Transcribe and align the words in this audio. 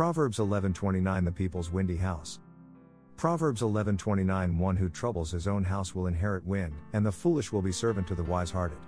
Proverbs 0.00 0.38
11:29 0.38 1.26
The 1.26 1.30
people's 1.30 1.70
windy 1.70 1.98
house. 1.98 2.38
Proverbs 3.18 3.60
11:29 3.60 4.56
One 4.56 4.74
who 4.74 4.88
troubles 4.88 5.30
his 5.30 5.46
own 5.46 5.62
house 5.62 5.94
will 5.94 6.06
inherit 6.06 6.42
wind, 6.46 6.72
and 6.94 7.04
the 7.04 7.12
foolish 7.12 7.52
will 7.52 7.60
be 7.60 7.70
servant 7.70 8.06
to 8.06 8.14
the 8.14 8.22
wise-hearted. 8.22 8.78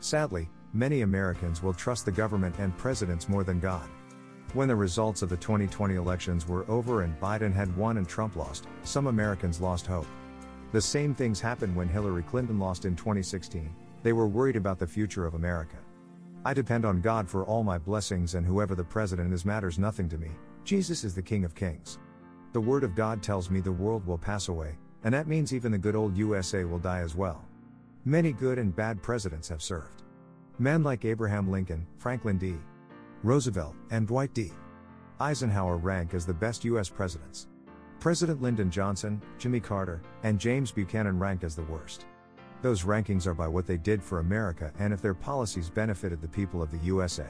Sadly, 0.00 0.48
many 0.72 1.02
Americans 1.02 1.62
will 1.62 1.74
trust 1.74 2.06
the 2.06 2.10
government 2.10 2.58
and 2.58 2.74
presidents 2.78 3.28
more 3.28 3.44
than 3.44 3.60
God. 3.60 3.86
When 4.54 4.66
the 4.66 4.76
results 4.76 5.20
of 5.20 5.28
the 5.28 5.36
2020 5.36 5.96
elections 5.96 6.48
were 6.48 6.64
over 6.70 7.02
and 7.02 7.20
Biden 7.20 7.52
had 7.52 7.76
won 7.76 7.98
and 7.98 8.08
Trump 8.08 8.36
lost, 8.36 8.66
some 8.82 9.08
Americans 9.08 9.60
lost 9.60 9.86
hope. 9.86 10.06
The 10.72 10.80
same 10.80 11.14
things 11.14 11.38
happened 11.38 11.76
when 11.76 11.86
Hillary 11.86 12.22
Clinton 12.22 12.58
lost 12.58 12.86
in 12.86 12.96
2016. 12.96 13.68
They 14.02 14.14
were 14.14 14.26
worried 14.26 14.56
about 14.56 14.78
the 14.78 14.86
future 14.86 15.26
of 15.26 15.34
America. 15.34 15.76
I 16.44 16.52
depend 16.52 16.84
on 16.84 17.00
God 17.00 17.28
for 17.28 17.44
all 17.44 17.62
my 17.62 17.78
blessings, 17.78 18.34
and 18.34 18.44
whoever 18.44 18.74
the 18.74 18.82
president 18.82 19.32
is 19.32 19.44
matters 19.44 19.78
nothing 19.78 20.08
to 20.08 20.18
me. 20.18 20.30
Jesus 20.64 21.04
is 21.04 21.14
the 21.14 21.22
King 21.22 21.44
of 21.44 21.54
Kings. 21.54 21.98
The 22.52 22.60
Word 22.60 22.82
of 22.82 22.96
God 22.96 23.22
tells 23.22 23.48
me 23.48 23.60
the 23.60 23.70
world 23.70 24.04
will 24.04 24.18
pass 24.18 24.48
away, 24.48 24.76
and 25.04 25.14
that 25.14 25.28
means 25.28 25.54
even 25.54 25.70
the 25.70 25.78
good 25.78 25.94
old 25.94 26.16
USA 26.16 26.64
will 26.64 26.80
die 26.80 26.98
as 26.98 27.14
well. 27.14 27.44
Many 28.04 28.32
good 28.32 28.58
and 28.58 28.74
bad 28.74 29.00
presidents 29.02 29.48
have 29.48 29.62
served. 29.62 30.02
Men 30.58 30.82
like 30.82 31.04
Abraham 31.04 31.48
Lincoln, 31.48 31.86
Franklin 31.98 32.38
D. 32.38 32.56
Roosevelt, 33.22 33.76
and 33.92 34.08
Dwight 34.08 34.34
D. 34.34 34.50
Eisenhower 35.20 35.76
rank 35.76 36.12
as 36.12 36.26
the 36.26 36.34
best 36.34 36.64
U.S. 36.64 36.88
presidents. 36.88 37.46
President 38.00 38.42
Lyndon 38.42 38.68
Johnson, 38.68 39.22
Jimmy 39.38 39.60
Carter, 39.60 40.02
and 40.24 40.40
James 40.40 40.72
Buchanan 40.72 41.20
rank 41.20 41.44
as 41.44 41.54
the 41.54 41.62
worst. 41.62 42.06
Those 42.62 42.84
rankings 42.84 43.26
are 43.26 43.34
by 43.34 43.48
what 43.48 43.66
they 43.66 43.76
did 43.76 44.00
for 44.00 44.20
America 44.20 44.72
and 44.78 44.92
if 44.92 45.02
their 45.02 45.14
policies 45.14 45.68
benefited 45.68 46.22
the 46.22 46.28
people 46.28 46.62
of 46.62 46.70
the 46.70 46.78
USA. 46.78 47.26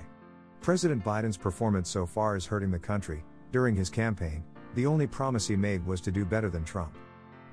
President 0.60 1.02
Biden's 1.02 1.38
performance 1.38 1.88
so 1.88 2.04
far 2.04 2.36
is 2.36 2.44
hurting 2.44 2.70
the 2.70 2.78
country. 2.78 3.24
During 3.50 3.74
his 3.74 3.88
campaign, 3.88 4.44
the 4.74 4.84
only 4.84 5.06
promise 5.06 5.48
he 5.48 5.56
made 5.56 5.84
was 5.86 6.02
to 6.02 6.12
do 6.12 6.26
better 6.26 6.50
than 6.50 6.64
Trump. 6.64 6.96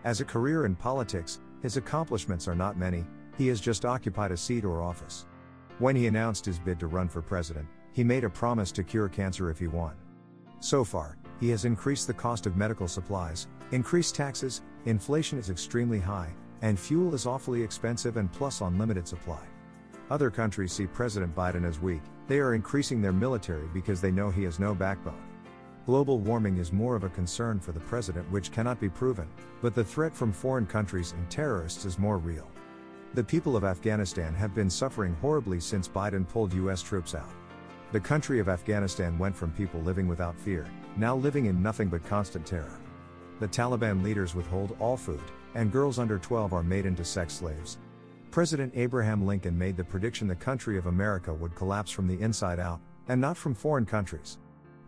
As 0.03 0.19
a 0.19 0.25
career 0.25 0.65
in 0.65 0.75
politics, 0.75 1.39
his 1.61 1.77
accomplishments 1.77 2.49
are 2.49 2.55
not 2.55 2.77
many, 2.77 3.05
he 3.37 3.47
has 3.47 3.61
just 3.61 3.85
occupied 3.85 4.31
a 4.31 4.37
seat 4.37 4.65
or 4.65 4.81
office. 4.81 5.25
When 5.79 5.95
he 5.95 6.07
announced 6.07 6.45
his 6.45 6.59
bid 6.59 6.79
to 6.81 6.87
run 6.87 7.07
for 7.07 7.21
president, 7.21 7.67
he 7.93 8.03
made 8.03 8.25
a 8.25 8.29
promise 8.29 8.73
to 8.73 8.83
cure 8.83 9.07
cancer 9.07 9.49
if 9.49 9.57
he 9.57 9.67
won. 9.67 9.95
So 10.59 10.83
far, 10.83 11.17
he 11.39 11.49
has 11.49 11.63
increased 11.63 12.07
the 12.07 12.13
cost 12.13 12.45
of 12.45 12.57
medical 12.57 12.87
supplies, 12.87 13.47
increased 13.71 14.15
taxes, 14.15 14.61
inflation 14.85 15.39
is 15.39 15.49
extremely 15.49 15.99
high, 15.99 16.33
and 16.61 16.79
fuel 16.79 17.13
is 17.13 17.25
awfully 17.25 17.61
expensive 17.61 18.17
and 18.17 18.31
plus 18.31 18.61
on 18.61 18.77
limited 18.77 19.07
supply. 19.07 19.41
Other 20.09 20.29
countries 20.29 20.73
see 20.73 20.87
President 20.87 21.35
Biden 21.35 21.65
as 21.65 21.79
weak, 21.79 22.01
they 22.27 22.39
are 22.39 22.53
increasing 22.53 23.01
their 23.01 23.13
military 23.13 23.67
because 23.73 24.01
they 24.01 24.11
know 24.11 24.29
he 24.29 24.43
has 24.43 24.59
no 24.59 24.73
backbone. 24.73 25.23
Global 25.85 26.19
warming 26.19 26.57
is 26.57 26.71
more 26.71 26.95
of 26.95 27.03
a 27.03 27.09
concern 27.09 27.59
for 27.59 27.71
the 27.71 27.79
president, 27.79 28.29
which 28.31 28.51
cannot 28.51 28.79
be 28.79 28.89
proven, 28.89 29.27
but 29.61 29.73
the 29.73 29.83
threat 29.83 30.15
from 30.15 30.31
foreign 30.31 30.65
countries 30.65 31.13
and 31.13 31.29
terrorists 31.29 31.85
is 31.85 31.97
more 31.97 32.17
real. 32.17 32.49
The 33.15 33.23
people 33.23 33.55
of 33.55 33.63
Afghanistan 33.63 34.35
have 34.35 34.53
been 34.53 34.69
suffering 34.69 35.15
horribly 35.15 35.59
since 35.59 35.87
Biden 35.87 36.27
pulled 36.27 36.53
U.S. 36.53 36.83
troops 36.83 37.15
out. 37.15 37.31
The 37.91 37.99
country 37.99 38.39
of 38.39 38.49
Afghanistan 38.49 39.17
went 39.17 39.35
from 39.35 39.51
people 39.51 39.81
living 39.81 40.07
without 40.07 40.39
fear, 40.39 40.67
now 40.95 41.15
living 41.15 41.47
in 41.47 41.63
nothing 41.63 41.87
but 41.87 42.05
constant 42.05 42.45
terror. 42.45 42.79
The 43.39 43.47
Taliban 43.47 44.03
leaders 44.03 44.35
withhold 44.35 44.75
all 44.79 44.97
food, 44.97 45.23
and 45.55 45.71
girls 45.71 45.97
under 45.97 46.19
12 46.19 46.53
are 46.53 46.63
made 46.63 46.85
into 46.85 47.05
sex 47.05 47.33
slaves. 47.33 47.77
President 48.31 48.73
Abraham 48.75 49.25
Lincoln 49.25 49.57
made 49.57 49.77
the 49.77 49.83
prediction 49.83 50.27
the 50.27 50.35
country 50.35 50.77
of 50.77 50.87
America 50.87 51.33
would 51.33 51.55
collapse 51.55 51.89
from 51.89 52.07
the 52.07 52.19
inside 52.21 52.59
out, 52.59 52.81
and 53.07 53.19
not 53.19 53.37
from 53.37 53.55
foreign 53.55 53.85
countries. 53.85 54.37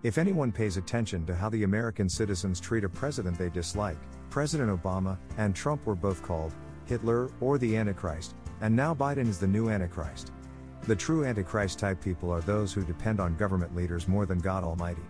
If 0.03 0.17
anyone 0.17 0.52
pays 0.52 0.77
attention 0.77 1.25
to 1.27 1.35
how 1.35 1.49
the 1.49 1.63
American 1.63 2.09
citizens 2.09 2.59
treat 2.59 2.83
a 2.83 2.89
president 2.89 3.38
they 3.38 3.49
dislike, 3.49 3.97
President 4.29 4.69
Obama 4.69 5.17
and 5.38 5.55
Trump 5.55 5.85
were 5.85 5.95
both 5.95 6.22
called 6.22 6.53
Hitler 6.85 7.29
or 7.40 7.57
the 7.57 7.78
Antichrist, 7.78 8.35
and 8.59 8.75
now 8.75 8.94
Biden 8.94 9.28
is 9.28 9.40
the 9.40 9.47
new 9.47 9.69
Antichrist. 9.69 10.31
The 10.84 10.95
true 10.95 11.23
Antichrist 11.23 11.79
type 11.79 12.01
people 12.01 12.31
are 12.31 12.41
those 12.41 12.73
who 12.73 12.84
depend 12.84 13.19
on 13.19 13.38
government 13.38 13.75
leaders 13.75 14.07
more 14.07 14.25
than 14.25 14.40
God 14.40 14.63
Almighty. 14.63 15.03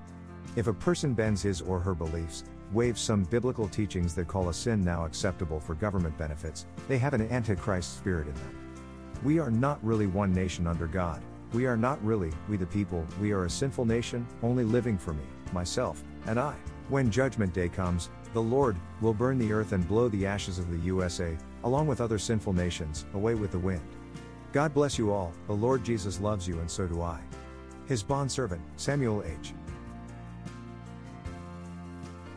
If 0.55 0.67
a 0.67 0.73
person 0.73 1.13
bends 1.13 1.41
his 1.41 1.61
or 1.61 1.79
her 1.79 1.95
beliefs, 1.95 2.43
waives 2.73 3.01
some 3.01 3.23
biblical 3.25 3.67
teachings 3.67 4.15
that 4.15 4.27
call 4.27 4.49
a 4.49 4.53
sin 4.53 4.83
now 4.83 5.05
acceptable 5.05 5.59
for 5.59 5.75
government 5.75 6.17
benefits, 6.17 6.65
they 6.87 6.97
have 6.97 7.13
an 7.13 7.29
antichrist 7.29 7.97
spirit 7.97 8.27
in 8.27 8.33
them. 8.35 8.79
We 9.23 9.39
are 9.39 9.51
not 9.51 9.83
really 9.83 10.07
one 10.07 10.33
nation 10.33 10.67
under 10.67 10.87
God. 10.87 11.21
We 11.53 11.65
are 11.65 11.75
not 11.75 12.03
really, 12.03 12.31
we 12.47 12.57
the 12.57 12.65
people, 12.65 13.05
we 13.19 13.33
are 13.33 13.45
a 13.45 13.49
sinful 13.49 13.85
nation, 13.85 14.25
only 14.41 14.63
living 14.63 14.97
for 14.97 15.13
me, 15.13 15.23
myself, 15.51 16.01
and 16.27 16.39
I. 16.39 16.55
When 16.87 17.11
Judgment 17.11 17.53
Day 17.53 17.67
comes, 17.67 18.09
the 18.33 18.41
Lord 18.41 18.77
will 19.01 19.13
burn 19.13 19.37
the 19.37 19.51
earth 19.51 19.73
and 19.73 19.87
blow 19.87 20.07
the 20.07 20.25
ashes 20.25 20.57
of 20.57 20.71
the 20.71 20.77
USA, 20.77 21.37
along 21.65 21.87
with 21.87 21.99
other 21.99 22.17
sinful 22.17 22.53
nations, 22.53 23.05
away 23.13 23.35
with 23.35 23.51
the 23.51 23.59
wind. 23.59 23.81
God 24.53 24.73
bless 24.73 24.97
you 24.97 25.11
all, 25.11 25.33
the 25.47 25.53
Lord 25.53 25.83
Jesus 25.83 26.21
loves 26.21 26.47
you 26.47 26.59
and 26.59 26.71
so 26.71 26.87
do 26.87 27.01
I. 27.01 27.19
His 27.85 28.01
bondservant, 28.01 28.61
Samuel 28.77 29.23
H. 29.25 29.53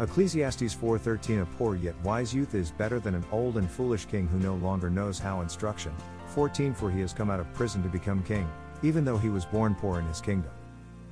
Ecclesiastes 0.00 0.74
4:13 0.74 1.42
A 1.42 1.46
poor 1.56 1.76
yet 1.76 1.94
wise 2.02 2.34
youth 2.34 2.56
is 2.56 2.72
better 2.72 2.98
than 2.98 3.14
an 3.14 3.24
old 3.30 3.58
and 3.58 3.70
foolish 3.70 4.06
king 4.06 4.26
who 4.26 4.40
no 4.40 4.56
longer 4.56 4.90
knows 4.90 5.20
how 5.20 5.40
instruction. 5.40 5.92
14 6.26 6.74
For 6.74 6.90
he 6.90 7.00
has 7.00 7.12
come 7.12 7.30
out 7.30 7.38
of 7.38 7.52
prison 7.52 7.80
to 7.84 7.88
become 7.88 8.24
king, 8.24 8.48
even 8.82 9.04
though 9.04 9.16
he 9.16 9.28
was 9.28 9.44
born 9.44 9.76
poor 9.76 10.00
in 10.00 10.06
his 10.06 10.20
kingdom. 10.20 10.50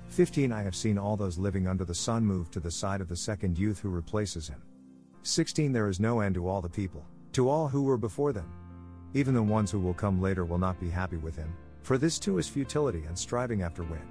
15 0.08 0.50
I 0.50 0.62
have 0.62 0.74
seen 0.74 0.98
all 0.98 1.16
those 1.16 1.38
living 1.38 1.68
under 1.68 1.84
the 1.84 1.94
sun 1.94 2.26
move 2.26 2.50
to 2.50 2.60
the 2.60 2.72
side 2.72 3.00
of 3.00 3.08
the 3.08 3.14
second 3.14 3.56
youth 3.56 3.78
who 3.78 3.88
replaces 3.88 4.48
him. 4.48 4.60
16 5.22 5.70
There 5.70 5.88
is 5.88 6.00
no 6.00 6.18
end 6.18 6.34
to 6.34 6.48
all 6.48 6.60
the 6.60 6.68
people, 6.68 7.06
to 7.34 7.48
all 7.48 7.68
who 7.68 7.84
were 7.84 7.96
before 7.96 8.32
them. 8.32 8.50
Even 9.14 9.32
the 9.32 9.42
ones 9.42 9.70
who 9.70 9.78
will 9.78 9.94
come 9.94 10.20
later 10.20 10.44
will 10.44 10.58
not 10.58 10.80
be 10.80 10.90
happy 10.90 11.18
with 11.18 11.36
him, 11.36 11.54
for 11.82 11.98
this 11.98 12.18
too 12.18 12.38
is 12.38 12.48
futility 12.48 13.04
and 13.04 13.16
striving 13.16 13.62
after 13.62 13.84
wind. 13.84 14.08